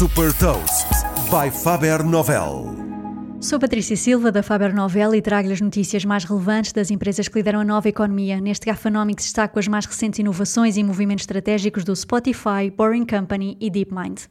[0.00, 0.86] Super Toast
[1.28, 2.74] by Faber Novel.
[3.38, 7.36] Sou Patrícia Silva da Faber Novel e trago-lhe as notícias mais relevantes das empresas que
[7.36, 8.40] lideram a nova economia.
[8.40, 13.68] Neste Gafanomics destaco as mais recentes inovações e movimentos estratégicos do Spotify, Boring Company e
[13.68, 14.22] DeepMind.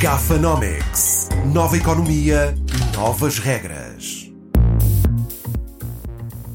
[0.00, 1.28] Gafanomics.
[1.52, 2.52] Nova economia,
[2.96, 4.23] novas regras.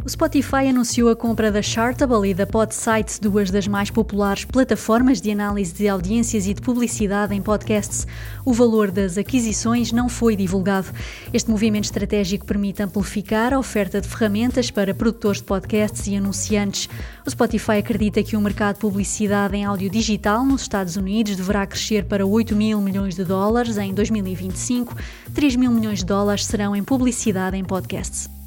[0.10, 5.21] O Spotify anunciou a compra da Chartable e da Podsites, duas das mais populares plataformas
[5.21, 8.08] de análise de audiências e de publicidade em podcasts.
[8.44, 10.88] O valor das aquisições não foi divulgado.
[11.31, 16.89] Este movimento estratégico permite amplificar a oferta de ferramentas para produtores de podcasts e anunciantes.
[17.23, 21.67] O Spotify acredita que o mercado de publicidade em áudio digital nos Estados Unidos deverá
[21.67, 24.95] crescer para 8 mil milhões de dólares em 2025.
[25.36, 28.38] 3 mil milhões de dólares serão em publicidade em podcasts.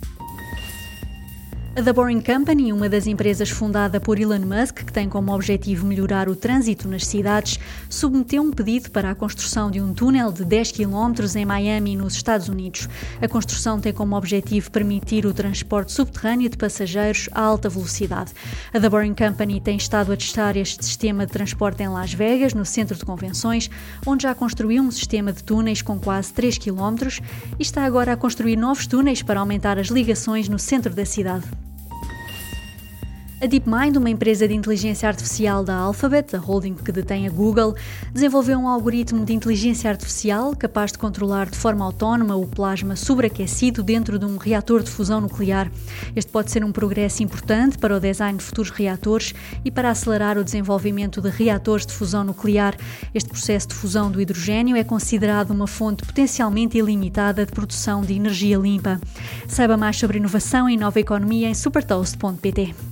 [1.75, 5.87] A The Boring Company, uma das empresas fundada por Elon Musk, que tem como objetivo
[5.87, 7.59] melhorar o trânsito nas cidades,
[7.89, 12.13] submeteu um pedido para a construção de um túnel de 10 km em Miami, nos
[12.13, 12.91] Estados Unidos.
[13.23, 18.33] A construção tem como objetivo permitir o transporte subterrâneo de passageiros a alta velocidade.
[18.71, 22.53] A The Boring Company tem estado a testar este sistema de transporte em Las Vegas,
[22.53, 23.71] no centro de convenções,
[24.07, 27.09] onde já construiu um sistema de túneis com quase 3 km
[27.59, 31.47] e está agora a construir novos túneis para aumentar as ligações no centro da cidade.
[33.43, 37.75] A DeepMind, uma empresa de inteligência artificial da Alphabet, a holding que detém a Google,
[38.13, 43.83] desenvolveu um algoritmo de inteligência artificial capaz de controlar de forma autónoma o plasma sobreaquecido
[43.83, 45.69] dentro de um reator de fusão nuclear.
[46.15, 50.39] Este pode ser um progresso importante para o design de futuros reatores e para acelerar
[50.39, 52.77] o desenvolvimento de reatores de fusão nuclear.
[53.13, 58.15] Este processo de fusão do hidrogênio é considerado uma fonte potencialmente ilimitada de produção de
[58.15, 59.01] energia limpa.
[59.49, 62.92] Saiba mais sobre inovação e nova economia em supertoast.pt.